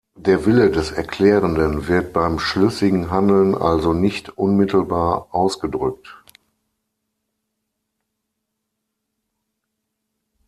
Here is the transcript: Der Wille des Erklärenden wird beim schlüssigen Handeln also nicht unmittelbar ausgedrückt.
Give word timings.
Der 0.15 0.47
Wille 0.47 0.71
des 0.71 0.89
Erklärenden 0.89 1.87
wird 1.87 2.11
beim 2.11 2.39
schlüssigen 2.39 3.11
Handeln 3.11 3.53
also 3.53 3.93
nicht 3.93 4.29
unmittelbar 4.29 5.27
ausgedrückt. 5.29 6.17